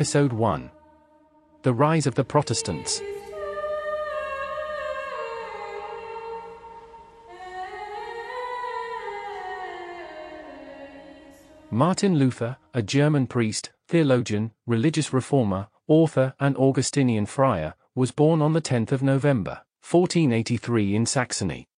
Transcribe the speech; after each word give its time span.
Episode 0.00 0.32
1 0.32 0.70
The 1.60 1.74
Rise 1.74 2.06
of 2.06 2.14
the 2.14 2.24
Protestants. 2.24 3.02
Martin 11.70 12.16
Luther, 12.16 12.56
a 12.72 12.80
German 12.80 13.26
priest, 13.26 13.72
theologian, 13.88 14.52
religious 14.66 15.12
reformer, 15.12 15.68
author, 15.86 16.32
and 16.40 16.56
Augustinian 16.56 17.26
friar, 17.26 17.74
was 17.94 18.10
born 18.10 18.40
on 18.40 18.54
the 18.54 18.62
10th 18.62 18.92
of 18.92 19.02
November, 19.02 19.60
1483 19.86 20.96
in 20.96 21.04
Saxony. 21.04 21.68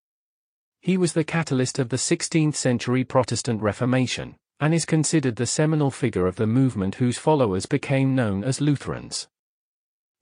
He 0.80 0.97
was 0.97 1.15
the 1.15 1.25
catalyst 1.25 1.80
of 1.80 1.89
the 1.89 1.97
16th 1.97 2.55
century 2.55 3.02
Protestant 3.02 3.61
Reformation, 3.61 4.37
and 4.62 4.73
is 4.73 4.84
considered 4.84 5.34
the 5.34 5.45
seminal 5.45 5.91
figure 5.91 6.29
of 6.29 6.37
the 6.37 6.47
movement 6.47 6.95
whose 6.95 7.19
followers 7.19 7.66
became 7.66 8.15
known 8.15 8.45
as 8.45 8.61
Lutherans. 8.61 9.27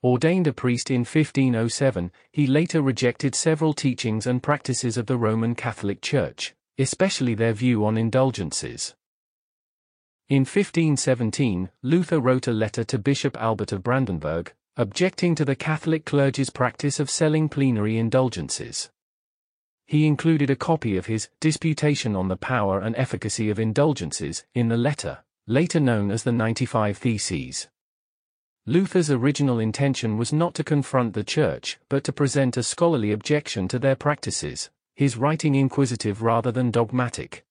Ordained 0.03 0.47
a 0.47 0.53
priest 0.55 0.91
in 0.91 1.01
1507, 1.01 2.11
he 2.33 2.47
later 2.47 2.80
rejected 2.80 3.35
several 3.35 3.75
teachings 3.75 4.27
and 4.27 4.43
practices 4.43 4.97
of 4.97 5.05
the 5.05 5.19
Roman 5.19 5.55
Catholic 5.55 6.01
Church, 6.01 6.55
especially 6.79 7.35
their 7.35 7.53
view 7.53 7.85
on 7.85 7.99
indulgences. 7.99 8.95
In 10.30 10.47
1517, 10.47 11.69
Luther 11.83 12.19
wrote 12.19 12.49
a 12.49 12.52
letter 12.52 12.83
to 12.85 12.99
Bishop 12.99 13.37
Albert 13.37 13.73
of 13.73 13.83
Brandenburg, 13.83 14.55
objecting 14.74 15.35
to 15.35 15.45
the 15.45 15.55
Catholic 15.55 16.07
clergy's 16.07 16.49
practice 16.49 16.99
of 16.99 17.11
selling 17.11 17.51
plenary 17.51 17.99
indulgences. 17.99 18.88
He 19.91 20.07
included 20.07 20.51
a 20.51 20.55
copy 20.55 20.96
of 20.96 21.07
his 21.07 21.29
Disputation 21.41 22.15
on 22.15 22.29
the 22.29 22.37
Power 22.37 22.79
and 22.79 22.95
Efficacy 22.95 23.51
of 23.51 23.59
Indulgences 23.59 24.45
in 24.55 24.69
the 24.69 24.77
letter, 24.77 25.24
later 25.49 25.80
known 25.80 26.13
as 26.13 26.23
the 26.23 26.30
95 26.30 26.96
Theses. 26.96 27.66
Luther's 28.66 29.11
original 29.11 29.59
intention 29.59 30.16
was 30.16 30.33
not 30.33 30.55
to 30.55 30.63
confront 30.63 31.15
the 31.15 31.24
Church, 31.24 31.77
but 31.88 32.05
to 32.05 32.13
present 32.13 32.57
a 32.57 32.63
scholarly 32.63 33.11
objection 33.11 33.66
to 33.66 33.80
their 33.80 33.96
practices, 33.96 34.71
his 34.95 35.16
writing 35.16 35.57
inquisitive 35.57 36.23
rather 36.23 36.52
than 36.52 36.71
dogmatic. 36.71 37.45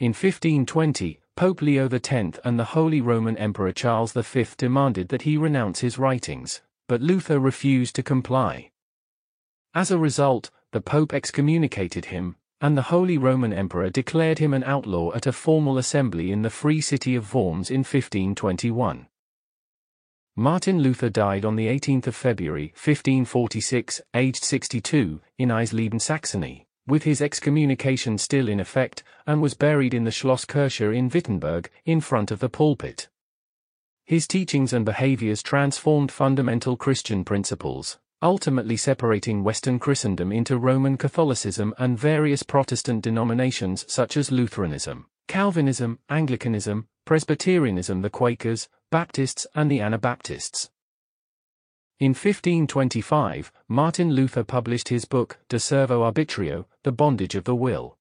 In 0.00 0.08
1520, 0.08 1.20
Pope 1.36 1.62
Leo 1.62 1.88
X 1.88 2.40
and 2.44 2.58
the 2.58 2.74
Holy 2.74 3.00
Roman 3.00 3.36
Emperor 3.36 3.70
Charles 3.70 4.12
V 4.12 4.44
demanded 4.56 5.10
that 5.10 5.22
he 5.22 5.36
renounce 5.36 5.78
his 5.78 6.00
writings, 6.00 6.62
but 6.88 7.00
Luther 7.00 7.38
refused 7.38 7.94
to 7.94 8.02
comply. 8.02 8.72
As 9.72 9.92
a 9.92 9.98
result, 9.98 10.50
the 10.72 10.80
Pope 10.80 11.14
excommunicated 11.14 12.06
him, 12.06 12.36
and 12.60 12.76
the 12.76 12.82
Holy 12.82 13.16
Roman 13.16 13.52
Emperor 13.52 13.88
declared 13.88 14.38
him 14.38 14.52
an 14.52 14.64
outlaw 14.64 15.12
at 15.14 15.26
a 15.26 15.32
formal 15.32 15.78
assembly 15.78 16.32
in 16.32 16.42
the 16.42 16.50
free 16.50 16.80
city 16.80 17.14
of 17.14 17.32
Worms 17.32 17.70
in 17.70 17.80
1521. 17.80 19.06
Martin 20.34 20.80
Luther 20.80 21.10
died 21.10 21.44
on 21.44 21.56
the 21.56 21.68
18th 21.68 22.08
of 22.08 22.16
February 22.16 22.72
1546, 22.74 24.00
aged 24.14 24.42
62, 24.42 25.20
in 25.38 25.50
Eisleben, 25.50 26.00
Saxony 26.00 26.66
with 26.86 27.04
his 27.04 27.22
excommunication 27.22 28.18
still 28.18 28.48
in 28.48 28.58
effect, 28.58 29.04
and 29.26 29.40
was 29.40 29.54
buried 29.54 29.94
in 29.94 30.04
the 30.04 30.10
Schlosskirche 30.10 30.94
in 30.96 31.08
Wittenberg, 31.08 31.70
in 31.84 32.00
front 32.00 32.30
of 32.30 32.40
the 32.40 32.48
pulpit. 32.48 33.08
His 34.04 34.26
teachings 34.26 34.72
and 34.72 34.84
behaviors 34.84 35.42
transformed 35.42 36.10
fundamental 36.10 36.76
Christian 36.76 37.24
principles, 37.24 37.98
ultimately 38.22 38.76
separating 38.76 39.42
Western 39.42 39.78
Christendom 39.78 40.30
into 40.32 40.56
Roman 40.56 40.96
Catholicism 40.96 41.74
and 41.78 41.98
various 41.98 42.42
Protestant 42.42 43.02
denominations 43.02 43.84
such 43.88 44.16
as 44.16 44.30
Lutheranism, 44.30 45.06
Calvinism, 45.28 45.98
Anglicanism, 46.08 46.86
Presbyterianism, 47.04 48.02
the 48.02 48.10
Quakers, 48.10 48.68
Baptists, 48.90 49.46
and 49.54 49.70
the 49.70 49.80
Anabaptists. 49.80 50.70
In 51.98 52.10
1525, 52.10 53.52
Martin 53.68 54.12
Luther 54.12 54.44
published 54.44 54.88
his 54.88 55.04
book, 55.04 55.38
De 55.48 55.58
Servo 55.58 56.02
Arbitrio, 56.02 56.66
The 56.84 56.92
Bondage 56.92 57.34
of 57.34 57.44
the 57.44 57.54
Will. 57.54 57.98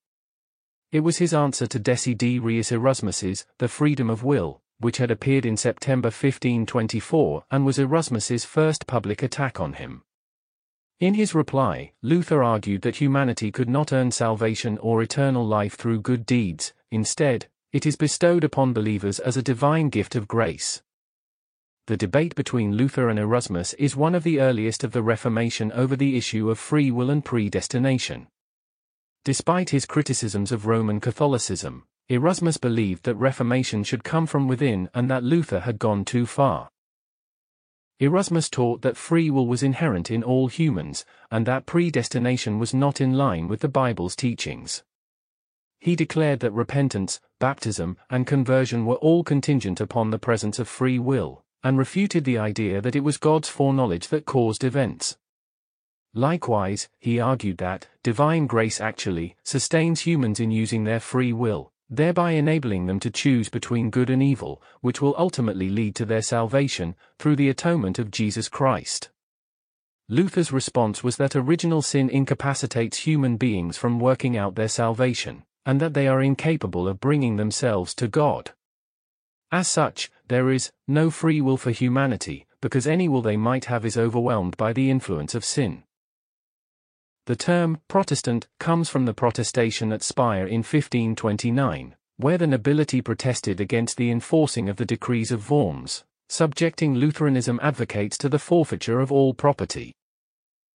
It 0.91 1.01
was 1.01 1.17
his 1.17 1.33
answer 1.33 1.67
to 1.67 1.79
Desiderius 1.79 2.71
Erasmus's 2.71 3.45
The 3.59 3.67
Freedom 3.67 4.09
of 4.09 4.23
Will, 4.23 4.61
which 4.79 4.97
had 4.97 5.11
appeared 5.11 5.45
in 5.45 5.55
September 5.55 6.07
1524 6.07 7.45
and 7.49 7.65
was 7.65 7.79
Erasmus's 7.79 8.43
first 8.43 8.87
public 8.87 9.23
attack 9.23 9.59
on 9.59 9.73
him. 9.73 10.03
In 11.01 11.15
his 11.15 11.35
reply, 11.35 11.91
Luther 12.01 12.41
argued 12.41 12.83
that 12.83 12.95
humanity 12.95 13.51
could 13.51 13.67
not 13.67 13.91
earn 13.91 14.11
salvation 14.11 14.77
or 14.77 15.01
eternal 15.01 15.45
life 15.45 15.73
through 15.73 15.99
good 15.99 16.25
deeds, 16.25 16.71
instead, 16.91 17.47
it 17.73 17.85
is 17.85 17.97
bestowed 17.97 18.45
upon 18.45 18.71
believers 18.71 19.19
as 19.19 19.35
a 19.35 19.43
divine 19.43 19.89
gift 19.89 20.15
of 20.15 20.29
grace 20.29 20.81
the 21.91 21.97
debate 21.97 22.35
between 22.35 22.77
Luther 22.77 23.09
and 23.09 23.19
Erasmus 23.19 23.73
is 23.73 23.97
one 23.97 24.15
of 24.15 24.23
the 24.23 24.39
earliest 24.39 24.85
of 24.85 24.93
the 24.93 25.03
Reformation 25.03 25.73
over 25.73 25.97
the 25.97 26.15
issue 26.15 26.49
of 26.49 26.57
free 26.57 26.89
will 26.89 27.09
and 27.09 27.25
predestination. 27.25 28.27
Despite 29.25 29.71
his 29.71 29.85
criticisms 29.85 30.53
of 30.53 30.67
Roman 30.67 31.01
Catholicism, 31.01 31.83
Erasmus 32.07 32.55
believed 32.55 33.03
that 33.03 33.15
Reformation 33.15 33.83
should 33.83 34.05
come 34.05 34.25
from 34.25 34.47
within 34.47 34.89
and 34.93 35.09
that 35.09 35.25
Luther 35.25 35.59
had 35.59 35.79
gone 35.79 36.05
too 36.05 36.25
far. 36.25 36.69
Erasmus 38.01 38.49
taught 38.49 38.81
that 38.81 38.97
free 38.97 39.29
will 39.29 39.45
was 39.45 39.61
inherent 39.61 40.09
in 40.09 40.23
all 40.23 40.47
humans, 40.47 41.05
and 41.29 41.45
that 41.45 41.67
predestination 41.67 42.57
was 42.57 42.73
not 42.73 42.99
in 42.99 43.13
line 43.13 43.47
with 43.47 43.59
the 43.59 43.69
Bible's 43.69 44.15
teachings. 44.15 44.81
He 45.79 45.95
declared 45.95 46.39
that 46.39 46.51
repentance, 46.51 47.21
baptism, 47.37 47.97
and 48.09 48.25
conversion 48.25 48.87
were 48.87 48.95
all 48.95 49.23
contingent 49.23 49.79
upon 49.79 50.09
the 50.09 50.17
presence 50.17 50.57
of 50.57 50.67
free 50.67 50.97
will 50.97 51.43
and 51.63 51.77
refuted 51.77 52.23
the 52.23 52.39
idea 52.39 52.81
that 52.81 52.95
it 52.95 53.03
was 53.03 53.17
God's 53.17 53.49
foreknowledge 53.49 54.07
that 54.07 54.25
caused 54.25 54.63
events. 54.63 55.17
Likewise, 56.15 56.89
he 56.97 57.19
argued 57.19 57.59
that 57.59 57.87
divine 58.01 58.47
grace 58.47 58.81
actually 58.81 59.35
sustains 59.43 60.01
humans 60.01 60.39
in 60.39 60.49
using 60.49 60.85
their 60.85 60.99
free 60.99 61.33
will, 61.33 61.70
thereby 61.91 62.31
enabling 62.31 62.85
them 62.85 62.99
to 63.01 63.11
choose 63.11 63.49
between 63.49 63.89
good 63.89 64.09
and 64.09 64.23
evil, 64.23 64.61
which 64.79 65.01
will 65.01 65.13
ultimately 65.17 65.69
lead 65.69 65.93
to 65.93 66.05
their 66.05 66.21
salvation 66.21 66.95
through 67.19 67.35
the 67.35 67.49
atonement 67.49 67.99
of 67.99 68.09
Jesus 68.09 68.47
Christ. 68.47 69.09
Luther's 70.07 70.51
response 70.51 71.03
was 71.03 71.17
that 71.17 71.35
original 71.35 71.81
sin 71.81 72.09
incapacitates 72.09 72.99
human 72.99 73.37
beings 73.37 73.77
from 73.77 73.99
working 73.99 74.37
out 74.37 74.55
their 74.55 74.67
salvation, 74.67 75.43
and 75.65 75.79
that 75.79 75.93
they 75.93 76.07
are 76.07 76.21
incapable 76.21 76.87
of 76.87 76.99
bringing 76.99 77.35
themselves 77.35 77.93
to 77.95 78.07
God. 78.07 78.51
As 79.51 79.67
such, 79.67 80.09
there 80.27 80.49
is 80.49 80.71
no 80.87 81.09
free 81.09 81.41
will 81.41 81.57
for 81.57 81.71
humanity, 81.71 82.47
because 82.61 82.87
any 82.87 83.09
will 83.09 83.21
they 83.21 83.37
might 83.37 83.65
have 83.65 83.85
is 83.85 83.97
overwhelmed 83.97 84.55
by 84.55 84.71
the 84.71 84.89
influence 84.89 85.35
of 85.35 85.43
sin. 85.43 85.83
The 87.31 87.37
term 87.37 87.79
Protestant 87.87 88.49
comes 88.59 88.89
from 88.89 89.05
the 89.05 89.13
protestation 89.13 89.93
at 89.93 90.03
Speyer 90.03 90.45
in 90.45 90.63
1529, 90.63 91.95
where 92.17 92.37
the 92.37 92.45
nobility 92.45 93.01
protested 93.01 93.61
against 93.61 93.95
the 93.95 94.11
enforcing 94.11 94.67
of 94.67 94.75
the 94.75 94.85
decrees 94.85 95.31
of 95.31 95.49
Worms, 95.49 96.03
subjecting 96.27 96.95
Lutheranism 96.95 97.57
advocates 97.63 98.17
to 98.17 98.27
the 98.27 98.37
forfeiture 98.37 98.99
of 98.99 99.13
all 99.13 99.33
property. 99.33 99.95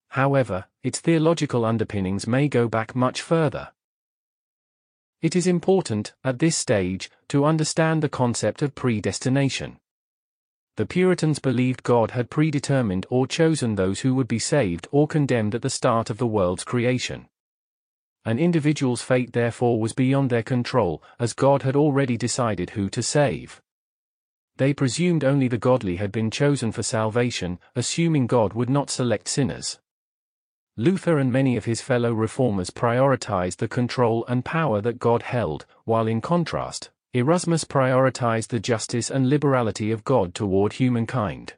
However, 0.09 0.65
its 0.83 0.99
theological 0.99 1.65
underpinnings 1.65 2.27
may 2.27 2.47
go 2.47 2.67
back 2.67 2.95
much 2.95 3.23
further. 3.23 3.71
It 5.23 5.35
is 5.35 5.47
important, 5.47 6.13
at 6.23 6.37
this 6.37 6.55
stage, 6.55 7.09
to 7.29 7.45
understand 7.45 8.03
the 8.03 8.09
concept 8.09 8.61
of 8.61 8.75
predestination. 8.75 9.79
The 10.75 10.87
Puritans 10.87 11.37
believed 11.37 11.83
God 11.83 12.11
had 12.11 12.31
predetermined 12.31 13.05
or 13.09 13.27
chosen 13.27 13.75
those 13.75 13.99
who 13.99 14.15
would 14.15 14.27
be 14.27 14.39
saved 14.39 14.87
or 14.91 15.07
condemned 15.07 15.53
at 15.53 15.61
the 15.61 15.69
start 15.69 16.09
of 16.09 16.17
the 16.17 16.25
world's 16.25 16.63
creation. 16.63 17.27
An 18.25 18.39
individual's 18.39 19.01
fate 19.01 19.33
therefore 19.33 19.79
was 19.79 19.93
beyond 19.93 20.29
their 20.29 20.41
control, 20.41 21.03
as 21.19 21.33
God 21.33 21.61
had 21.61 21.75
already 21.75 22.17
decided 22.17 22.71
who 22.71 22.89
to 22.89 23.03
save. 23.03 23.61
They 24.57 24.73
presumed 24.73 25.23
only 25.23 25.47
the 25.47 25.57
godly 25.57 25.97
had 25.97 26.11
been 26.11 26.31
chosen 26.31 26.71
for 26.71 26.83
salvation, 26.83 27.59
assuming 27.75 28.27
God 28.27 28.53
would 28.53 28.69
not 28.69 28.89
select 28.89 29.27
sinners. 29.27 29.79
Luther 30.75 31.19
and 31.19 31.31
many 31.31 31.55
of 31.55 31.65
his 31.65 31.81
fellow 31.81 32.13
reformers 32.13 32.71
prioritized 32.71 33.57
the 33.57 33.67
control 33.67 34.25
and 34.27 34.43
power 34.43 34.81
that 34.81 34.97
God 34.97 35.21
held, 35.21 35.67
while 35.85 36.07
in 36.07 36.19
contrast, 36.19 36.89
Erasmus 37.15 37.63
prioritized 37.63 38.47
the 38.47 38.59
justice 38.59 39.11
and 39.11 39.29
liberality 39.29 39.91
of 39.91 40.03
God 40.03 40.33
toward 40.33 40.73
humankind. 40.73 41.53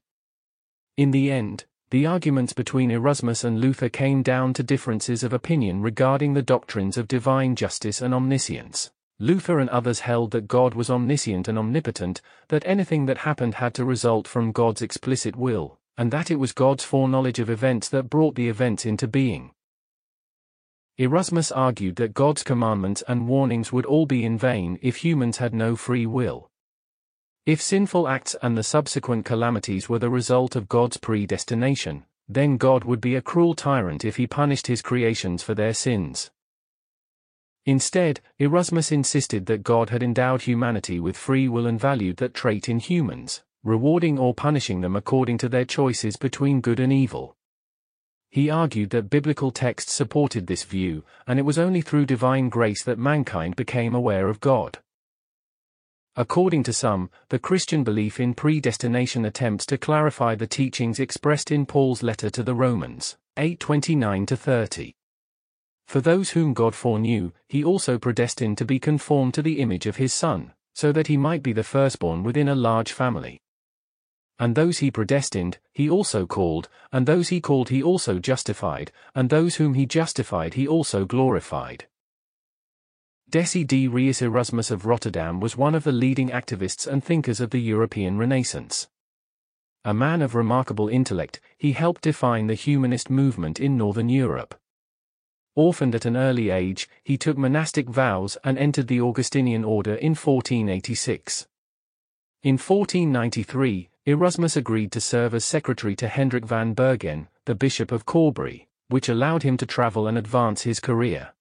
In 0.97 1.11
the 1.11 1.31
end, 1.31 1.63
the 1.91 2.05
arguments 2.05 2.51
between 2.51 2.91
Erasmus 2.91 3.45
and 3.45 3.61
Luther 3.61 3.87
came 3.87 4.21
down 4.21 4.53
to 4.55 4.63
differences 4.63 5.23
of 5.23 5.31
opinion 5.31 5.81
regarding 5.81 6.33
the 6.33 6.41
doctrines 6.41 6.97
of 6.97 7.07
divine 7.07 7.55
justice 7.55 8.01
and 8.01 8.13
omniscience. 8.13 8.91
Luther 9.17 9.59
and 9.59 9.69
others 9.69 10.01
held 10.01 10.31
that 10.31 10.49
God 10.49 10.73
was 10.73 10.89
omniscient 10.89 11.47
and 11.47 11.57
omnipotent, 11.57 12.21
that 12.49 12.65
anything 12.65 13.05
that 13.05 13.19
happened 13.19 13.55
had 13.55 13.73
to 13.75 13.85
result 13.85 14.27
from 14.27 14.51
God's 14.51 14.81
explicit 14.81 15.37
will, 15.37 15.79
and 15.97 16.11
that 16.11 16.29
it 16.29 16.35
was 16.35 16.51
God's 16.51 16.83
foreknowledge 16.83 17.39
of 17.39 17.49
events 17.49 17.87
that 17.87 18.09
brought 18.09 18.35
the 18.35 18.49
events 18.49 18.85
into 18.85 19.07
being. 19.07 19.51
Erasmus 20.97 21.51
argued 21.51 21.97
that 21.97 22.13
God's 22.13 22.41
commandments 22.41 23.03
and 23.07 23.27
warnings 23.27 23.73
would 23.73 23.85
all 23.85 24.05
be 24.05 24.23
in 24.23 24.37
vain 24.37 24.79
if 24.81 24.97
humans 24.97 25.37
had 25.37 25.53
no 25.53 25.75
free 25.75 26.05
will. 26.05 26.49
If 27.45 27.61
sinful 27.61 28.07
acts 28.07 28.33
and 28.41 28.57
the 28.57 28.63
subsequent 28.63 29.25
calamities 29.25 29.89
were 29.89 29.99
the 29.99 30.09
result 30.09 30.55
of 30.55 30.69
God's 30.69 30.95
predestination, 30.95 32.05
then 32.29 32.55
God 32.55 32.85
would 32.85 33.01
be 33.01 33.15
a 33.15 33.21
cruel 33.21 33.55
tyrant 33.55 34.05
if 34.05 34.15
he 34.15 34.25
punished 34.25 34.67
his 34.67 34.81
creations 34.81 35.43
for 35.43 35.53
their 35.53 35.73
sins. 35.73 36.31
Instead, 37.65 38.21
Erasmus 38.39 38.91
insisted 38.91 39.47
that 39.47 39.63
God 39.63 39.89
had 39.89 40.01
endowed 40.01 40.43
humanity 40.43 40.99
with 41.01 41.17
free 41.17 41.49
will 41.49 41.67
and 41.67 41.79
valued 41.79 42.17
that 42.17 42.33
trait 42.33 42.69
in 42.69 42.79
humans, 42.79 43.43
rewarding 43.63 44.17
or 44.17 44.33
punishing 44.33 44.79
them 44.79 44.95
according 44.95 45.39
to 45.39 45.49
their 45.49 45.65
choices 45.65 46.15
between 46.15 46.61
good 46.61 46.79
and 46.79 46.93
evil. 46.93 47.35
He 48.35 48.49
argued 48.49 48.89
that 48.89 49.09
biblical 49.09 49.49
texts 49.49 49.93
supported 49.93 50.45
this 50.45 50.65
view, 50.65 51.05
and 51.25 51.39
it 51.39 51.43
was 51.43 51.57
only 51.57 51.79
through 51.79 52.05
divine 52.05 52.49
grace 52.49 52.83
that 52.83 52.99
mankind 52.99 53.55
became 53.55 53.95
aware 53.95 54.27
of 54.27 54.41
God. 54.41 54.79
According 56.17 56.63
to 56.63 56.73
some, 56.73 57.09
the 57.29 57.39
Christian 57.39 57.85
belief 57.85 58.19
in 58.19 58.33
predestination 58.33 59.23
attempts 59.23 59.65
to 59.67 59.77
clarify 59.77 60.35
the 60.35 60.47
teachings 60.47 60.99
expressed 60.99 61.49
in 61.49 61.65
Paul's 61.65 62.03
letter 62.03 62.29
to 62.31 62.43
the 62.43 62.53
Romans, 62.53 63.15
8:29 63.37 64.27
30. 64.27 64.93
For 65.87 66.01
those 66.01 66.31
whom 66.31 66.53
God 66.53 66.75
foreknew, 66.75 67.31
he 67.47 67.63
also 67.63 67.97
predestined 67.97 68.57
to 68.57 68.65
be 68.65 68.79
conformed 68.79 69.33
to 69.35 69.41
the 69.41 69.61
image 69.61 69.85
of 69.85 69.95
his 69.95 70.13
Son, 70.13 70.51
so 70.73 70.91
that 70.91 71.07
he 71.07 71.15
might 71.15 71.41
be 71.41 71.53
the 71.53 71.63
firstborn 71.63 72.21
within 72.21 72.49
a 72.49 72.53
large 72.69 72.91
family. 72.91 73.39
And 74.37 74.55
those 74.55 74.79
he 74.79 74.91
predestined, 74.91 75.59
he 75.71 75.89
also 75.89 76.25
called, 76.25 76.67
and 76.91 77.05
those 77.05 77.29
he 77.29 77.39
called 77.39 77.69
he 77.69 77.81
also 77.81 78.19
justified, 78.19 78.91
and 79.13 79.29
those 79.29 79.55
whom 79.55 79.75
he 79.75 79.85
justified 79.85 80.55
he 80.55 80.67
also 80.67 81.05
glorified. 81.05 81.85
Desiderius 83.29 84.21
Erasmus 84.21 84.71
of 84.71 84.85
Rotterdam 84.85 85.39
was 85.39 85.57
one 85.57 85.73
of 85.73 85.83
the 85.83 85.91
leading 85.91 86.29
activists 86.29 86.85
and 86.85 87.03
thinkers 87.03 87.39
of 87.39 87.49
the 87.49 87.61
European 87.61 88.17
Renaissance. 88.17 88.87
A 89.83 89.93
man 89.93 90.21
of 90.21 90.35
remarkable 90.35 90.89
intellect, 90.89 91.39
he 91.57 91.71
helped 91.71 92.01
define 92.01 92.47
the 92.47 92.55
humanist 92.55 93.09
movement 93.09 93.59
in 93.59 93.77
Northern 93.77 94.09
Europe. 94.09 94.59
Orphaned 95.55 95.95
at 95.95 96.05
an 96.05 96.17
early 96.17 96.49
age, 96.49 96.89
he 97.03 97.17
took 97.17 97.37
monastic 97.37 97.87
vows 97.87 98.37
and 98.43 98.57
entered 98.57 98.87
the 98.87 98.99
Augustinian 98.99 99.63
order 99.63 99.95
in 99.95 100.11
1486. 100.11 101.47
In 102.43 102.57
1493, 102.57 103.89
Erasmus 104.07 104.55
agreed 104.55 104.91
to 104.91 105.01
serve 105.01 105.33
as 105.33 105.43
secretary 105.43 105.95
to 105.95 106.07
Hendrik 106.07 106.45
van 106.45 106.73
Bergen, 106.73 107.27
the 107.45 107.55
Bishop 107.55 107.91
of 107.91 108.05
Corbury, 108.05 108.67
which 108.87 109.09
allowed 109.09 109.41
him 109.41 109.57
to 109.57 109.65
travel 109.65 110.07
and 110.07 110.15
advance 110.15 110.61
his 110.61 110.79
career. 110.79 111.33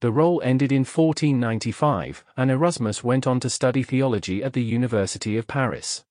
The 0.00 0.10
role 0.10 0.40
ended 0.42 0.72
in 0.72 0.86
1495, 0.86 2.24
and 2.34 2.50
Erasmus 2.50 3.04
went 3.04 3.26
on 3.26 3.40
to 3.40 3.50
study 3.50 3.82
theology 3.82 4.42
at 4.42 4.54
the 4.54 4.62
University 4.62 5.36
of 5.36 5.46
Paris. 5.46 6.04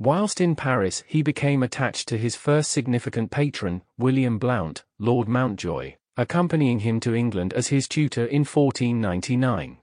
Whilst 0.00 0.40
in 0.40 0.56
Paris, 0.56 1.04
he 1.06 1.22
became 1.22 1.62
attached 1.62 2.08
to 2.08 2.18
his 2.18 2.34
first 2.34 2.72
significant 2.72 3.30
patron, 3.30 3.82
William 3.96 4.38
Blount, 4.38 4.84
Lord 4.98 5.28
Mountjoy, 5.28 5.94
accompanying 6.16 6.80
him 6.80 6.98
to 6.98 7.14
England 7.14 7.52
as 7.52 7.68
his 7.68 7.86
tutor 7.86 8.26
in 8.26 8.44
1499. 8.44 9.78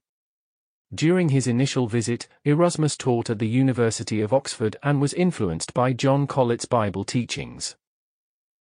During 0.93 1.29
his 1.29 1.47
initial 1.47 1.88
visit, 1.88 2.27
Erasmus 2.43 2.97
taught 2.97 3.29
at 3.29 3.39
the 3.39 3.47
University 3.47 4.19
of 4.19 4.33
Oxford 4.33 4.75
and 4.83 4.99
was 4.99 5.13
influenced 5.13 5.73
by 5.73 5.93
John 5.93 6.27
Colet's 6.27 6.65
Bible 6.65 7.05
teachings. 7.05 7.77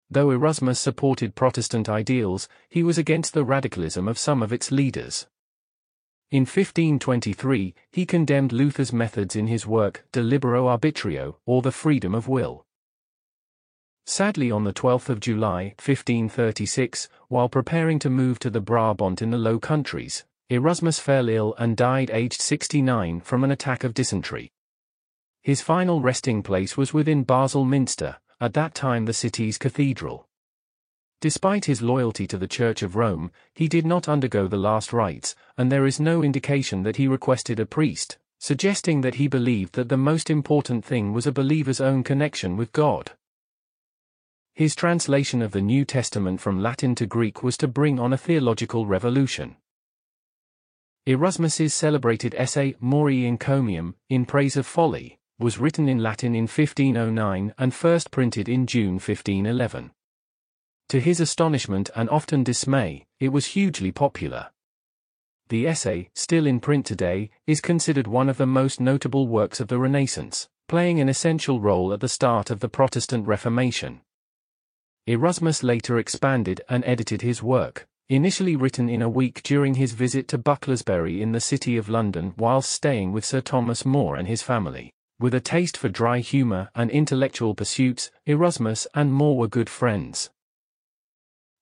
Though 0.08 0.30
Erasmus 0.30 0.78
supported 0.78 1.34
Protestant 1.34 1.88
ideals, 1.88 2.48
he 2.68 2.84
was 2.84 2.98
against 2.98 3.34
the 3.34 3.44
radicalism 3.44 4.06
of 4.06 4.18
some 4.18 4.42
of 4.42 4.52
its 4.52 4.70
leaders. 4.70 5.26
In 6.30 6.42
1523, 6.42 7.74
he 7.90 8.06
condemned 8.06 8.52
Luther's 8.52 8.92
methods 8.92 9.34
in 9.34 9.48
his 9.48 9.66
work 9.66 10.04
De 10.12 10.22
Libero 10.22 10.68
Arbitrio, 10.68 11.36
or 11.46 11.62
The 11.62 11.72
Freedom 11.72 12.14
of 12.14 12.28
Will. 12.28 12.64
Sadly 14.06 14.52
on 14.52 14.62
the 14.62 14.72
12th 14.72 15.08
of 15.08 15.18
July, 15.18 15.74
1536, 15.84 17.08
while 17.26 17.48
preparing 17.48 17.98
to 17.98 18.10
move 18.10 18.38
to 18.38 18.50
the 18.50 18.60
Brabant 18.60 19.20
in 19.20 19.30
the 19.30 19.38
Low 19.38 19.58
Countries, 19.58 20.24
Erasmus 20.52 20.98
fell 20.98 21.28
ill 21.28 21.54
and 21.58 21.76
died 21.76 22.10
aged 22.12 22.42
69 22.42 23.20
from 23.20 23.44
an 23.44 23.52
attack 23.52 23.84
of 23.84 23.94
dysentery. 23.94 24.50
His 25.42 25.62
final 25.62 26.00
resting 26.00 26.42
place 26.42 26.76
was 26.76 26.92
within 26.92 27.22
Basel 27.22 27.64
Minster, 27.64 28.16
at 28.40 28.54
that 28.54 28.74
time 28.74 29.04
the 29.04 29.12
city's 29.12 29.58
cathedral. 29.58 30.26
Despite 31.20 31.66
his 31.66 31.82
loyalty 31.82 32.26
to 32.26 32.36
the 32.36 32.48
Church 32.48 32.82
of 32.82 32.96
Rome, 32.96 33.30
he 33.54 33.68
did 33.68 33.86
not 33.86 34.08
undergo 34.08 34.48
the 34.48 34.56
last 34.56 34.92
rites, 34.92 35.36
and 35.56 35.70
there 35.70 35.86
is 35.86 36.00
no 36.00 36.24
indication 36.24 36.82
that 36.82 36.96
he 36.96 37.06
requested 37.06 37.60
a 37.60 37.64
priest, 37.64 38.18
suggesting 38.40 39.02
that 39.02 39.14
he 39.14 39.28
believed 39.28 39.74
that 39.74 39.88
the 39.88 39.96
most 39.96 40.30
important 40.30 40.84
thing 40.84 41.12
was 41.12 41.28
a 41.28 41.32
believer's 41.32 41.80
own 41.80 42.02
connection 42.02 42.56
with 42.56 42.72
God. 42.72 43.12
His 44.54 44.74
translation 44.74 45.42
of 45.42 45.52
the 45.52 45.62
New 45.62 45.84
Testament 45.84 46.40
from 46.40 46.60
Latin 46.60 46.96
to 46.96 47.06
Greek 47.06 47.44
was 47.44 47.56
to 47.58 47.68
bring 47.68 48.00
on 48.00 48.12
a 48.12 48.18
theological 48.18 48.84
revolution. 48.84 49.54
Erasmus's 51.10 51.74
celebrated 51.74 52.36
essay 52.36 52.76
Moriae 52.80 53.26
Encomium, 53.26 53.94
in 54.08 54.24
praise 54.24 54.56
of 54.56 54.64
folly, 54.64 55.18
was 55.40 55.58
written 55.58 55.88
in 55.88 55.98
Latin 55.98 56.36
in 56.36 56.42
1509 56.42 57.52
and 57.58 57.74
first 57.74 58.12
printed 58.12 58.48
in 58.48 58.64
June 58.64 58.92
1511. 58.92 59.90
To 60.90 61.00
his 61.00 61.18
astonishment 61.18 61.90
and 61.96 62.08
often 62.10 62.44
dismay, 62.44 63.06
it 63.18 63.30
was 63.30 63.46
hugely 63.46 63.90
popular. 63.90 64.50
The 65.48 65.66
essay, 65.66 66.10
still 66.14 66.46
in 66.46 66.60
print 66.60 66.86
today, 66.86 67.30
is 67.44 67.60
considered 67.60 68.06
one 68.06 68.28
of 68.28 68.36
the 68.36 68.46
most 68.46 68.78
notable 68.78 69.26
works 69.26 69.58
of 69.58 69.66
the 69.66 69.80
Renaissance, 69.80 70.48
playing 70.68 71.00
an 71.00 71.08
essential 71.08 71.60
role 71.60 71.92
at 71.92 71.98
the 71.98 72.08
start 72.08 72.50
of 72.50 72.60
the 72.60 72.68
Protestant 72.68 73.26
Reformation. 73.26 74.02
Erasmus 75.08 75.64
later 75.64 75.98
expanded 75.98 76.60
and 76.68 76.84
edited 76.86 77.22
his 77.22 77.42
work, 77.42 77.88
initially 78.10 78.56
written 78.56 78.88
in 78.88 79.02
a 79.02 79.08
week 79.08 79.40
during 79.44 79.74
his 79.74 79.92
visit 79.92 80.26
to 80.26 80.36
Bucklersbury 80.36 81.20
in 81.20 81.30
the 81.30 81.40
City 81.40 81.76
of 81.76 81.88
London 81.88 82.34
whilst 82.36 82.72
staying 82.72 83.12
with 83.12 83.24
Sir 83.24 83.40
Thomas 83.40 83.86
More 83.86 84.16
and 84.16 84.26
his 84.26 84.42
family. 84.42 84.92
With 85.20 85.32
a 85.32 85.40
taste 85.40 85.76
for 85.76 85.88
dry 85.88 86.18
humor 86.18 86.70
and 86.74 86.90
intellectual 86.90 87.54
pursuits, 87.54 88.10
Erasmus 88.26 88.88
and 88.94 89.12
More 89.12 89.38
were 89.38 89.46
good 89.46 89.70
friends. 89.70 90.28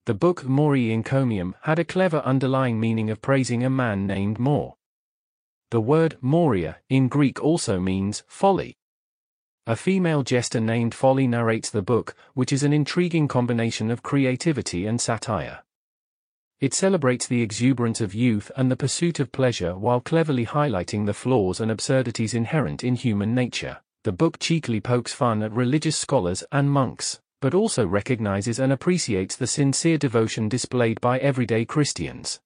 The 0.06 0.14
book 0.14 0.44
Moriae 0.44 0.94
Encomium 0.94 1.54
had 1.64 1.78
a 1.78 1.84
clever 1.84 2.20
underlying 2.20 2.80
meaning 2.80 3.10
of 3.10 3.20
praising 3.20 3.62
a 3.62 3.68
man 3.68 4.06
named 4.06 4.38
More. 4.38 4.76
The 5.70 5.82
word 5.82 6.16
Moria 6.22 6.78
in 6.88 7.08
Greek 7.08 7.44
also 7.44 7.78
means 7.78 8.22
folly. 8.26 8.74
A 9.66 9.76
female 9.76 10.22
jester 10.22 10.60
named 10.60 10.94
Folly 10.94 11.26
narrates 11.26 11.68
the 11.68 11.82
book, 11.82 12.14
which 12.32 12.54
is 12.54 12.62
an 12.62 12.72
intriguing 12.72 13.28
combination 13.28 13.90
of 13.90 14.02
creativity 14.02 14.86
and 14.86 14.98
satire. 14.98 15.62
It 16.60 16.74
celebrates 16.74 17.28
the 17.28 17.40
exuberance 17.40 18.00
of 18.00 18.16
youth 18.16 18.50
and 18.56 18.68
the 18.68 18.76
pursuit 18.76 19.20
of 19.20 19.30
pleasure 19.30 19.76
while 19.76 20.00
cleverly 20.00 20.44
highlighting 20.44 21.06
the 21.06 21.14
flaws 21.14 21.60
and 21.60 21.70
absurdities 21.70 22.34
inherent 22.34 22.82
in 22.82 22.96
human 22.96 23.32
nature. 23.32 23.78
The 24.02 24.10
book 24.10 24.40
cheekily 24.40 24.80
pokes 24.80 25.12
fun 25.12 25.44
at 25.44 25.52
religious 25.52 25.96
scholars 25.96 26.42
and 26.50 26.68
monks, 26.68 27.20
but 27.40 27.54
also 27.54 27.86
recognizes 27.86 28.58
and 28.58 28.72
appreciates 28.72 29.36
the 29.36 29.46
sincere 29.46 29.98
devotion 29.98 30.48
displayed 30.48 31.00
by 31.00 31.20
everyday 31.20 31.64
Christians. 31.64 32.40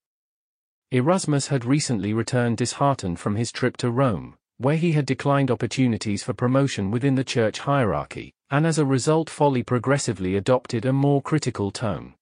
Erasmus 0.90 1.46
had 1.46 1.64
recently 1.64 2.12
returned 2.12 2.58
disheartened 2.58 3.18
from 3.18 3.36
his 3.36 3.50
trip 3.50 3.78
to 3.78 3.90
Rome, 3.90 4.34
where 4.58 4.76
he 4.76 4.92
had 4.92 5.06
declined 5.06 5.50
opportunities 5.50 6.22
for 6.22 6.34
promotion 6.34 6.90
within 6.90 7.14
the 7.14 7.24
church 7.24 7.60
hierarchy, 7.60 8.34
and 8.50 8.66
as 8.66 8.78
a 8.78 8.84
result 8.84 9.30
folly 9.30 9.62
progressively 9.62 10.36
adopted 10.36 10.84
a 10.84 10.92
more 10.92 11.22
critical 11.22 11.70
tone. 11.70 12.12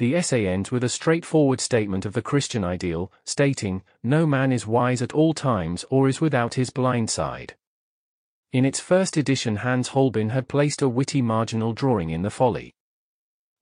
The 0.00 0.16
essay 0.16 0.46
ends 0.46 0.70
with 0.70 0.82
a 0.82 0.88
straightforward 0.88 1.60
statement 1.60 2.06
of 2.06 2.14
the 2.14 2.22
Christian 2.22 2.64
ideal, 2.64 3.12
stating, 3.26 3.82
No 4.02 4.24
man 4.24 4.50
is 4.50 4.66
wise 4.66 5.02
at 5.02 5.12
all 5.12 5.34
times 5.34 5.84
or 5.90 6.08
is 6.08 6.22
without 6.22 6.54
his 6.54 6.70
blind 6.70 7.10
side. 7.10 7.54
In 8.50 8.64
its 8.64 8.80
first 8.80 9.18
edition 9.18 9.56
Hans 9.56 9.88
Holbein 9.88 10.30
had 10.30 10.48
placed 10.48 10.80
a 10.80 10.88
witty 10.88 11.20
marginal 11.20 11.74
drawing 11.74 12.08
in 12.08 12.22
the 12.22 12.30
folly. 12.30 12.72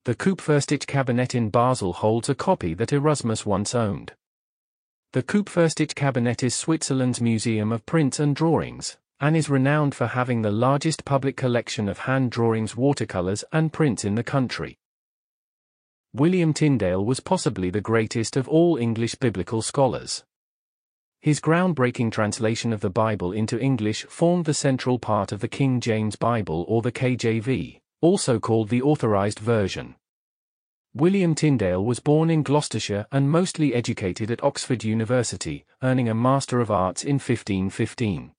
The 0.05 0.15
Kupferstich 0.15 0.87
cabinet 0.87 1.35
in 1.35 1.51
Basel 1.51 1.93
holds 1.95 2.29
a 2.29 2.37
copy 2.37 2.73
that 2.73 2.93
Erasmus 2.93 3.45
once 3.45 3.75
owned. 3.75 4.13
The 5.15 5.25
Kupferstich 5.25 5.97
Cabinet 5.97 6.45
is 6.45 6.55
Switzerland's 6.55 7.21
museum 7.21 7.73
of 7.73 7.85
prints 7.85 8.21
and 8.21 8.37
drawings, 8.37 8.97
and 9.19 9.37
is 9.37 9.51
renowned 9.51 9.97
for 9.97 10.07
having 10.07 10.43
the 10.43 10.53
largest 10.53 11.05
public 11.05 11.37
collection 11.37 11.89
of 11.89 11.99
hand 11.99 12.31
drawings, 12.31 12.77
watercolors, 12.77 13.43
and 13.51 13.73
prints 13.73 14.05
in 14.05 14.15
the 14.15 14.23
country. 14.23 14.79
William 16.19 16.53
Tyndale 16.53 17.05
was 17.05 17.21
possibly 17.21 17.71
the 17.71 17.81
greatest 17.81 18.37
of 18.37 18.49
all 18.49 18.77
English 18.77 19.15
biblical 19.15 19.63
scholars. 19.63 20.25
His 21.21 21.39
groundbreaking 21.39 22.11
translation 22.11 22.73
of 22.73 22.81
the 22.81 22.91
Bible 22.91 23.31
into 23.31 23.57
English 23.57 24.05
formed 24.07 24.45
the 24.45 24.53
central 24.53 24.99
part 24.99 25.31
of 25.31 25.39
the 25.39 25.47
King 25.47 25.81
James 25.81 26.17
Bible 26.17 26.65
or 26.67 26.83
the 26.83 26.91
KJV, 26.91 27.79
also 28.01 28.41
called 28.41 28.69
the 28.69 28.83
Authorized 28.83 29.39
Version. 29.39 29.95
William 30.93 31.37
Tyndale 31.37 31.85
was 31.85 32.01
born 32.01 32.31
in 32.31 32.43
Gloucestershire 32.43 33.07
and 33.13 33.31
mostly 33.31 33.73
educated 33.73 34.29
at 34.29 34.43
Oxford 34.43 34.83
University, 34.83 35.67
earning 35.85 36.09
a 36.09 36.15
Master 36.15 36.59
of 36.59 36.69
Arts 36.69 37.05
in 37.05 37.21
1515. 37.21 38.33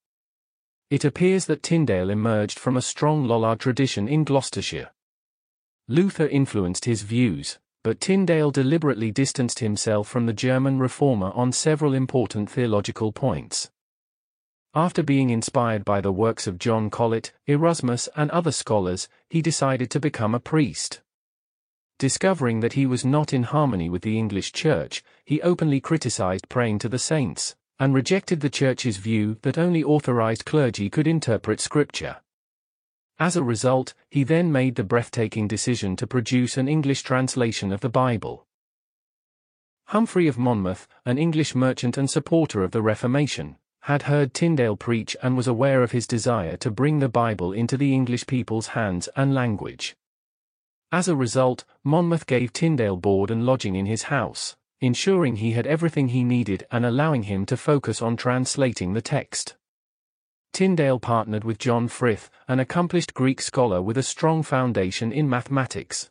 it 0.89 1.05
appears 1.05 1.45
that 1.45 1.63
Tyndale 1.63 2.09
emerged 2.09 2.59
from 2.59 2.75
a 2.75 2.81
strong 2.81 3.23
Lollard 3.23 3.61
tradition 3.61 4.09
in 4.09 4.25
Gloucestershire. 4.25 4.91
Luther 5.87 6.27
influenced 6.27 6.83
his 6.83 7.03
views, 7.03 7.57
but 7.83 8.01
Tyndale 8.01 8.51
deliberately 8.51 9.11
distanced 9.11 9.59
himself 9.59 10.07
from 10.07 10.25
the 10.25 10.33
German 10.33 10.79
reformer 10.79 11.31
on 11.31 11.51
several 11.51 11.93
important 11.93 12.49
theological 12.49 13.11
points. 13.11 13.71
After 14.75 15.01
being 15.01 15.29
inspired 15.29 15.83
by 15.83 15.99
the 15.99 16.11
works 16.11 16.45
of 16.45 16.59
John 16.59 16.89
Colet, 16.89 17.33
Erasmus, 17.47 18.07
and 18.15 18.29
other 18.31 18.51
scholars, 18.51 19.09
he 19.29 19.41
decided 19.41 19.89
to 19.91 19.99
become 19.99 20.35
a 20.35 20.39
priest. 20.39 21.01
Discovering 21.97 22.59
that 22.59 22.73
he 22.73 22.85
was 22.85 23.03
not 23.03 23.33
in 23.33 23.43
harmony 23.43 23.89
with 23.89 24.03
the 24.03 24.17
English 24.17 24.51
Church, 24.51 25.03
he 25.25 25.41
openly 25.41 25.81
criticized 25.81 26.47
praying 26.49 26.79
to 26.79 26.89
the 26.89 26.99
saints, 26.99 27.55
and 27.79 27.93
rejected 27.93 28.41
the 28.41 28.49
Church's 28.49 28.97
view 28.97 29.37
that 29.41 29.57
only 29.57 29.83
authorized 29.83 30.45
clergy 30.45 30.89
could 30.89 31.07
interpret 31.07 31.59
Scripture. 31.59 32.17
As 33.19 33.35
a 33.35 33.43
result, 33.43 33.93
he 34.09 34.23
then 34.23 34.51
made 34.51 34.75
the 34.75 34.83
breathtaking 34.83 35.47
decision 35.47 35.95
to 35.97 36.07
produce 36.07 36.57
an 36.57 36.67
English 36.67 37.01
translation 37.03 37.73
of 37.73 37.81
the 37.81 37.89
Bible. 37.89 38.47
Humphrey 39.87 40.27
of 40.27 40.37
Monmouth, 40.37 40.87
an 41.05 41.17
English 41.17 41.53
merchant 41.53 41.97
and 41.97 42.09
supporter 42.09 42.63
of 42.63 42.71
the 42.71 42.81
Reformation, 42.81 43.57
had 43.81 44.03
heard 44.03 44.33
Tyndale 44.33 44.77
preach 44.77 45.17
and 45.21 45.35
was 45.35 45.47
aware 45.47 45.83
of 45.83 45.91
his 45.91 46.07
desire 46.07 46.55
to 46.57 46.71
bring 46.71 46.99
the 46.99 47.09
Bible 47.09 47.51
into 47.51 47.75
the 47.75 47.93
English 47.93 48.25
people's 48.25 48.67
hands 48.67 49.09
and 49.15 49.33
language. 49.33 49.95
As 50.91 51.07
a 51.07 51.15
result, 51.15 51.65
Monmouth 51.83 52.25
gave 52.25 52.53
Tyndale 52.53 52.97
board 52.97 53.29
and 53.29 53.45
lodging 53.45 53.75
in 53.75 53.85
his 53.85 54.03
house 54.03 54.55
ensuring 54.81 55.35
he 55.35 55.51
had 55.51 55.67
everything 55.67 56.09
he 56.09 56.23
needed 56.23 56.65
and 56.71 56.85
allowing 56.85 57.23
him 57.23 57.45
to 57.45 57.57
focus 57.57 58.01
on 58.01 58.15
translating 58.15 58.93
the 58.93 59.01
text. 59.01 59.55
Tyndale 60.53 60.99
partnered 60.99 61.43
with 61.43 61.57
John 61.57 61.87
Frith, 61.87 62.29
an 62.47 62.59
accomplished 62.59 63.13
Greek 63.13 63.41
scholar 63.41 63.81
with 63.81 63.97
a 63.97 64.03
strong 64.03 64.43
foundation 64.43 65.11
in 65.11 65.29
mathematics. 65.29 66.09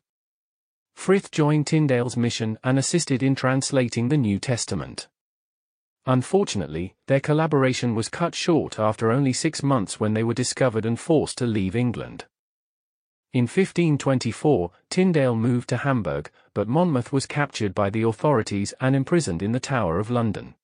Frith 0.95 1.31
joined 1.31 1.67
Tyndale's 1.67 2.17
mission 2.17 2.59
and 2.65 2.79
assisted 2.79 3.23
in 3.23 3.35
translating 3.35 4.09
the 4.09 4.17
New 4.17 4.39
Testament. 4.39 5.09
Unfortunately, 6.07 6.95
their 7.07 7.21
collaboration 7.21 7.95
was 7.95 8.09
cut 8.09 8.35
short 8.35 8.79
after 8.79 9.11
only 9.11 9.33
six 9.33 9.63
months 9.63 10.01
when 10.01 10.15
they 10.15 10.25
were 10.25 10.35
discovered 10.35 10.87
and 10.87 10.99
forced 10.99 11.39
to 11.39 11.47
leave 11.47 11.77
England. 11.77 12.25
In 13.35 13.43
1524, 13.43 14.71
Tyndale 14.89 15.37
moved 15.37 15.69
to 15.69 15.77
Hamburg, 15.77 16.31
but 16.55 16.67
Monmouth 16.67 17.13
was 17.13 17.27
captured 17.27 17.75
by 17.75 17.91
the 17.91 18.03
authorities 18.03 18.73
and 18.81 18.97
imprisoned 18.97 19.43
in 19.43 19.53
the 19.53 19.61
Tower 19.61 19.99
of 19.99 20.11
London. 20.11 20.55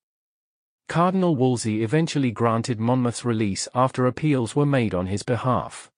Cardinal 0.88 1.34
Wolsey 1.34 1.82
eventually 1.82 2.30
granted 2.30 2.78
Monmouth's 2.78 3.24
release 3.24 3.68
after 3.74 4.06
appeals 4.06 4.54
were 4.54 4.66
made 4.66 4.94
on 4.94 5.06
his 5.06 5.22
behalf. 5.22 5.90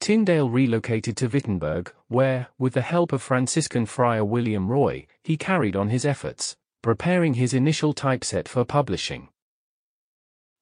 Tyndale 0.00 0.48
relocated 0.48 1.16
to 1.16 1.28
Wittenberg, 1.28 1.92
where, 2.06 2.48
with 2.58 2.74
the 2.74 2.82
help 2.82 3.12
of 3.12 3.20
Franciscan 3.20 3.84
friar 3.84 4.24
William 4.24 4.68
Roy, 4.68 5.06
he 5.22 5.36
carried 5.36 5.76
on 5.76 5.88
his 5.88 6.04
efforts, 6.04 6.56
preparing 6.82 7.34
his 7.34 7.52
initial 7.52 7.92
typeset 7.92 8.48
for 8.48 8.64
publishing. 8.64 9.28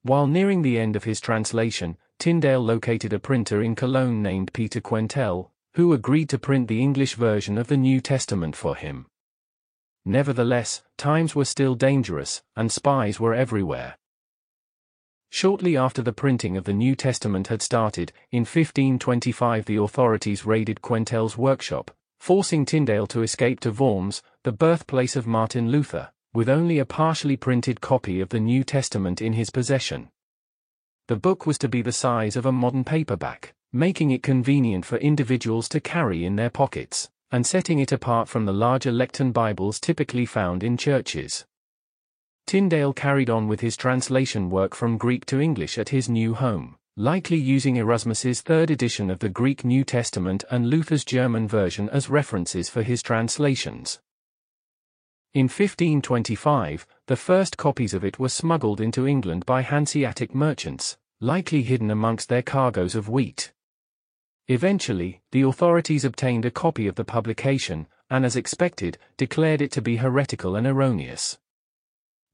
While 0.03 0.27
nearing 0.27 0.63
the 0.63 0.79
end 0.79 0.97
of 0.97 1.05
his 1.05 1.21
translation, 1.21 1.99
Tyndale 2.19 2.61
located 2.61 3.13
a 3.13 3.19
printer 3.19 3.63
in 3.63 3.75
Cologne 3.75 4.23
named 4.23 4.53
Peter 4.55 4.81
Quentel, 4.81 5.51
who 5.75 5.93
agreed 5.93 6.31
to 6.31 6.39
print 6.39 6.69
the 6.69 6.81
English 6.81 7.15
version 7.15 7.59
of 7.59 7.67
the 7.67 7.77
New 7.77 8.01
Testament 8.01 8.57
for 8.57 8.75
him. 8.75 9.07
Nevertheless, 10.09 10.83
times 10.97 11.35
were 11.35 11.45
still 11.45 11.75
dangerous, 11.75 12.41
and 12.55 12.71
spies 12.71 13.19
were 13.19 13.35
everywhere. 13.35 13.97
Shortly 15.31 15.77
after 15.77 16.01
the 16.01 16.13
printing 16.13 16.57
of 16.57 16.63
the 16.63 16.73
New 16.73 16.95
Testament 16.95 17.49
had 17.49 17.61
started, 17.61 18.13
in 18.31 18.43
1525 18.43 19.65
the 19.65 19.77
authorities 19.79 20.47
raided 20.47 20.81
Quentel's 20.81 21.37
workshop, 21.37 21.91
forcing 22.21 22.65
Tyndale 22.65 23.09
to 23.09 23.23
escape 23.23 23.59
to 23.61 23.73
Worms, 23.73 24.23
the 24.45 24.53
birthplace 24.53 25.17
of 25.17 25.27
Martin 25.27 25.71
Luther, 25.71 26.13
with 26.33 26.49
only 26.49 26.79
a 26.79 26.87
partially 26.87 27.37
printed 27.37 27.81
copy 27.81 28.21
of 28.21 28.29
the 28.29 28.39
New 28.39 28.63
Testament 28.63 29.21
in 29.21 29.33
his 29.33 29.51
possession. 29.51 30.09
The 31.09 31.17
book 31.17 31.47
was 31.47 31.59
to 31.59 31.69
be 31.69 31.83
the 31.83 31.91
size 31.91 32.37
of 32.37 32.47
a 32.47 32.53
modern 32.53 32.85
paperback, 32.85 33.55
making 33.73 34.13
it 34.13 34.23
convenient 34.23 34.85
for 34.85 34.99
individuals 34.99 35.69
to 35.71 35.81
carry 35.81 36.25
in 36.25 36.37
their 36.37 36.51
pockets, 36.51 37.11
and 37.31 37.47
setting 37.47 37.79
it 37.79 37.93
apart 37.93 38.29
from 38.29 38.45
the 38.45 38.53
larger 38.53 38.93
Lectern 38.93 39.33
Bibles 39.33 39.81
typically 39.81 40.27
found 40.27 40.63
in 40.63 40.77
churches. 40.77 41.45
Tyndale 42.47 42.93
carried 42.93 43.29
on 43.29 43.49
with 43.49 43.61
his 43.61 43.77
translation 43.77 44.51
work 44.51 44.75
from 44.75 44.99
Greek 44.99 45.27
to 45.27 45.41
English 45.41 45.79
at 45.79 45.89
his 45.89 46.09
new 46.09 46.35
home, 46.35 46.77
likely 46.97 47.37
using 47.37 47.77
Erasmus's 47.77 48.41
third 48.41 48.71
edition 48.71 49.11
of 49.11 49.19
the 49.19 49.29
Greek 49.29 49.65
New 49.65 49.83
Testament 49.83 50.45
and 50.51 50.71
Luther's 50.71 51.05
German 51.05 51.49
version 51.49 51.89
as 51.91 52.09
references 52.09 52.69
for 52.69 52.83
his 52.83 53.03
translations. 53.03 53.99
In 55.35 55.45
1525, 55.45 56.87
the 57.09 57.17
first 57.17 57.59
copies 57.59 57.93
of 57.93 58.05
it 58.05 58.19
were 58.19 58.31
smuggled 58.31 58.81
into 58.81 59.07
England 59.07 59.45
by 59.45 59.61
Hanseatic 59.61 60.35
merchants, 60.35 60.97
likely 61.21 61.63
hidden 61.63 61.91
amongst 61.91 62.29
their 62.29 62.43
cargoes 62.43 62.95
of 62.95 63.09
wheat. 63.09 63.53
Eventually, 64.49 65.23
the 65.33 65.43
authorities 65.43 66.05
obtained 66.05 66.45
a 66.45 66.51
copy 66.51 66.87
of 66.87 66.95
the 66.95 67.05
publication, 67.05 67.89
and 68.09 68.25
as 68.25 68.37
expected, 68.37 68.97
declared 69.17 69.61
it 69.61 69.73
to 69.73 69.83
be 69.83 69.97
heretical 69.97 70.55
and 70.55 70.67
erroneous. 70.67 71.39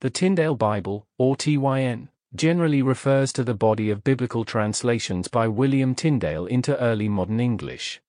The 0.00 0.10
Tyndale 0.10 0.56
Bible, 0.56 1.06
or 1.16 1.36
TYN, 1.36 2.08
generally 2.34 2.82
refers 2.82 3.32
to 3.32 3.44
the 3.44 3.54
body 3.54 3.88
of 3.88 4.04
biblical 4.04 4.44
translations 4.44 5.28
by 5.28 5.48
William 5.48 5.94
Tyndale 5.94 6.46
into 6.46 6.78
early 6.78 7.08
modern 7.08 7.40
English. 7.40 8.00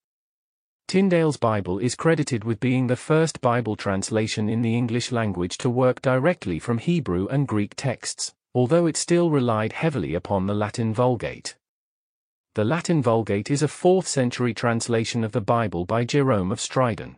Tyndale's 0.87 1.37
Bible 1.37 1.79
is 1.79 1.95
credited 1.95 2.43
with 2.43 2.59
being 2.59 2.87
the 2.87 2.97
first 2.97 3.39
Bible 3.39 3.75
translation 3.77 4.49
in 4.49 4.61
the 4.61 4.75
English 4.75 5.11
language 5.11 5.57
to 5.59 5.69
work 5.69 6.01
directly 6.01 6.59
from 6.59 6.77
Hebrew 6.77 7.27
and 7.27 7.47
Greek 7.47 7.73
texts, 7.75 8.33
although 8.53 8.85
it 8.85 8.97
still 8.97 9.29
relied 9.29 9.73
heavily 9.73 10.13
upon 10.13 10.45
the 10.45 10.53
Latin 10.53 10.93
Vulgate. 10.93 11.55
The 12.55 12.63
Latin 12.63 13.01
Vulgate 13.01 13.49
is 13.49 13.63
a 13.63 13.67
4th 13.67 14.05
century 14.05 14.53
translation 14.53 15.23
of 15.23 15.31
the 15.31 15.41
Bible 15.41 15.85
by 15.85 16.05
Jerome 16.05 16.51
of 16.51 16.59
Stridon. 16.59 17.15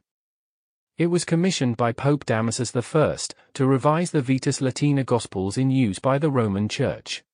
It 0.97 1.07
was 1.07 1.25
commissioned 1.25 1.75
by 1.75 1.91
Pope 1.91 2.25
Damasus 2.25 2.73
I 2.73 3.17
to 3.55 3.65
revise 3.65 4.11
the 4.11 4.21
Vetus 4.21 4.61
Latina 4.61 5.03
Gospels 5.03 5.57
in 5.57 5.71
use 5.71 5.99
by 5.99 6.19
the 6.19 6.31
Roman 6.31 6.69
Church. 6.69 7.25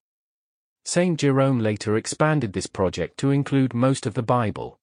Saint 0.84 1.20
Jerome 1.20 1.60
later 1.60 1.96
expanded 1.96 2.54
this 2.54 2.66
project 2.66 3.20
to 3.20 3.30
include 3.30 3.76
most 3.76 4.08
of 4.08 4.16
the 4.16 4.24
Bible. 4.24 4.80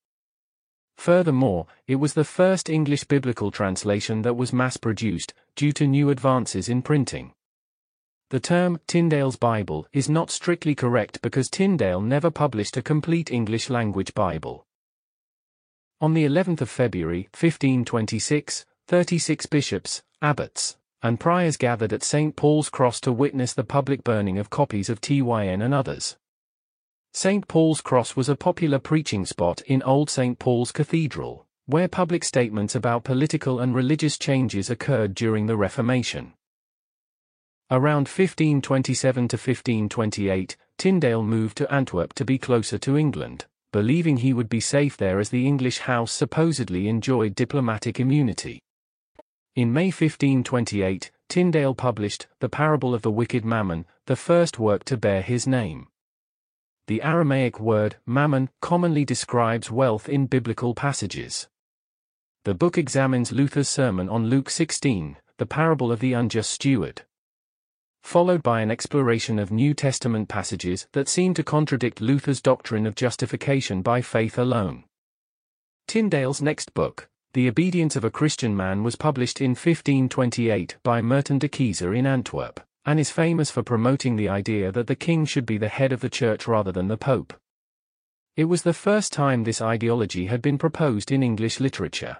Furthermore, 0.97 1.67
it 1.89 1.97
was 1.97 2.15
the 2.15 2.23
first 2.23 2.71
English 2.71 3.03
biblical 3.03 3.51
translation 3.51 4.23
that 4.23 4.37
was 4.37 4.53
mass 4.53 4.77
produced, 4.77 5.35
due 5.57 5.73
to 5.73 5.89
new 5.89 6.11
advances 6.11 6.69
in 6.69 6.83
printing. 6.83 7.33
The 8.31 8.41
term 8.41 8.79
Tyndale's 8.87 9.37
Bible 9.37 9.87
is 9.95 10.11
not 10.11 10.31
strictly 10.31 10.75
correct 10.75 11.23
because 11.23 11.49
Tyndale 11.49 12.03
never 12.03 12.31
published 12.31 12.77
a 12.77 12.83
complete 12.83 13.31
English 13.31 13.71
language 13.71 14.13
Bible. 14.13 14.67
On 16.03 16.13
the 16.13 16.27
11th 16.27 16.61
of 16.61 16.69
February, 16.69 17.31
1526, 17.33 18.67
36 18.87 19.47
bishops, 19.47 20.03
abbots, 20.21 20.77
and 21.03 21.19
priors 21.19 21.57
gathered 21.57 21.95
at 21.95 22.03
St. 22.03 22.37
Paul's 22.37 22.69
Cross 22.69 23.01
to 23.01 23.13
witness 23.13 23.55
the 23.55 23.65
public 23.65 24.05
burning 24.05 24.39
of 24.39 24.51
copies 24.51 24.91
of 24.91 25.01
TYN 25.01 25.65
and 25.65 25.73
others. 25.73 26.19
St. 27.15 27.49
Paul's 27.49 27.81
Cross 27.81 28.15
was 28.15 28.29
a 28.29 28.37
popular 28.37 28.79
preaching 28.79 29.25
spot 29.25 29.63
in 29.63 29.83
Old 29.85 30.11
St. 30.11 30.39
Paul's 30.39 30.71
Cathedral, 30.71 31.47
where 31.65 31.89
public 31.89 32.25
statements 32.25 32.75
about 32.75 33.05
political 33.05 33.59
and 33.59 33.75
religious 33.75 34.19
changes 34.19 34.69
occurred 34.69 35.15
during 35.15 35.47
the 35.47 35.57
Reformation. 35.57 36.35
Around 37.71 38.09
1527 38.09 39.29
to 39.29 39.37
1528, 39.37 40.57
Tyndale 40.79 41.23
moved 41.23 41.59
to 41.59 41.71
Antwerp 41.71 42.15
to 42.15 42.25
be 42.25 42.39
closer 42.39 42.79
to 42.79 42.97
England, 42.97 43.45
believing 43.73 44.17
he 44.17 44.33
would 44.33 44.49
be 44.49 44.61
safe 44.61 44.97
there 44.97 45.19
as 45.19 45.29
the 45.29 45.47
English 45.47 45.81
house 45.81 46.11
supposedly 46.11 46.89
enjoyed 46.89 47.35
diplomatic 47.35 48.01
immunity. 48.01 48.63
In 49.55 49.71
May 49.71 49.89
1528, 49.89 51.11
Tyndale 51.29 51.75
published 51.75 52.27
The 52.41 52.49
Parable 52.49 52.95
of 52.95 53.03
the 53.03 53.11
Wicked 53.11 53.45
Mammon, 53.45 53.85
the 54.07 54.17
first 54.17 54.59
work 54.59 54.85
to 54.85 54.97
bear 54.97 55.21
his 55.21 55.47
name. 55.47 55.89
The 56.87 57.03
Aramaic 57.03 57.61
word, 57.61 57.97
mammon, 58.07 58.49
commonly 58.63 59.05
describes 59.05 59.71
wealth 59.71 60.09
in 60.09 60.27
biblical 60.27 60.75
passages. 60.75 61.49
The 62.45 62.55
book 62.55 62.79
examines 62.79 63.31
Luther's 63.31 63.69
sermon 63.69 64.09
on 64.09 64.31
Luke 64.31 64.49
16, 64.49 65.19
the 65.37 65.45
parable 65.45 65.93
of 65.93 66.01
the 66.01 66.15
unjust 66.15 66.51
steward. 66.51 67.03
Followed 68.03 68.43
by 68.43 68.61
an 68.61 68.71
exploration 68.71 69.39
of 69.39 69.51
New 69.51 69.75
Testament 69.75 70.29
passages 70.29 70.87
that 70.93 71.09
seem 71.09 71.35
to 71.35 71.43
contradict 71.43 72.01
Luther's 72.01 72.41
doctrine 72.41 72.87
of 72.87 72.95
justification 72.95 73.83
by 73.83 74.01
faith 74.01 74.39
alone. 74.39 74.85
Tyndale's 75.87 76.43
next 76.43 76.75
book, 76.75 77.09
The 77.35 77.49
Obedience 77.49 77.97
of 77.97 78.05
a 78.05 78.11
Christian 78.11 78.57
Man 78.57 78.83
was 78.83 78.97
published 78.97 79.41
in 79.41 79.51
1528 79.51 80.77
by 80.83 81.01
Merten 81.01 81.39
de 81.39 81.49
Keyser 81.49 81.95
in 81.97 82.07
Antwerp 82.07 82.61
and 82.85 82.99
is 82.99 83.11
famous 83.11 83.51
for 83.51 83.63
promoting 83.63 84.17
the 84.17 84.31
idea 84.31 84.73
that 84.73 84.87
the 84.87 84.97
king 84.97 85.27
should 85.27 85.45
be 85.45 85.59
the 85.59 85.69
head 85.69 85.93
of 85.93 86.01
the 86.01 86.09
church 86.09 86.49
rather 86.49 86.73
than 86.73 86.89
the 86.89 86.97
pope. 86.97 87.35
It 88.35 88.45
was 88.45 88.63
the 88.63 88.73
first 88.73 89.13
time 89.13 89.45
this 89.45 89.61
ideology 89.61 90.27
had 90.27 90.41
been 90.41 90.57
proposed 90.57 91.13
in 91.13 91.23
English 91.23 91.61
literature. 91.61 92.19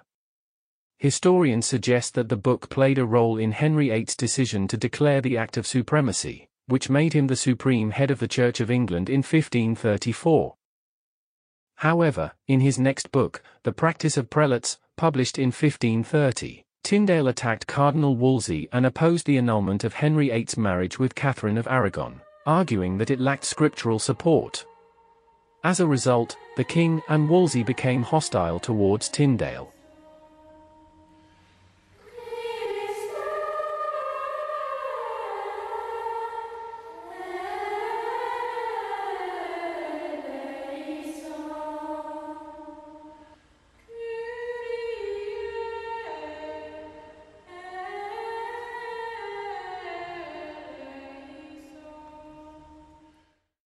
Historians 0.99 1.65
suggest 1.65 2.13
that 2.15 2.27
the 2.27 2.35
book 2.35 2.69
played 2.69 2.97
a 2.97 3.05
role 3.05 3.37
in 3.37 3.53
Henry 3.53 3.87
VIII's 3.87 4.17
decision 4.17 4.67
to 4.67 4.75
declare 4.75 5.21
the 5.21 5.37
Act 5.37 5.55
of 5.55 5.65
Supremacy, 5.65 6.49
which 6.67 6.89
made 6.89 7.13
him 7.13 7.27
the 7.27 7.37
supreme 7.37 7.91
head 7.91 8.11
of 8.11 8.19
the 8.19 8.27
Church 8.27 8.59
of 8.59 8.69
England 8.69 9.09
in 9.09 9.19
1534. 9.19 10.55
However, 11.75 12.33
in 12.49 12.59
his 12.59 12.77
next 12.77 13.13
book, 13.13 13.41
The 13.63 13.71
Practice 13.71 14.17
of 14.17 14.29
Prelates, 14.29 14.77
published 14.97 15.39
in 15.39 15.53
1530, 15.53 16.65
Tyndale 16.83 17.29
attacked 17.29 17.65
Cardinal 17.65 18.17
Wolsey 18.17 18.67
and 18.73 18.85
opposed 18.85 19.25
the 19.25 19.37
annulment 19.37 19.85
of 19.85 19.93
Henry 19.93 20.27
VIII's 20.27 20.57
marriage 20.57 20.99
with 20.99 21.15
Catherine 21.15 21.57
of 21.57 21.67
Aragon, 21.67 22.19
arguing 22.45 22.97
that 22.97 23.09
it 23.09 23.21
lacked 23.21 23.45
scriptural 23.45 23.99
support. 23.99 24.65
As 25.63 25.79
a 25.79 25.87
result, 25.87 26.35
the 26.57 26.65
king 26.65 27.01
and 27.07 27.29
Wolsey 27.29 27.63
became 27.63 28.03
hostile 28.03 28.59
towards 28.59 29.07
Tyndale. 29.07 29.71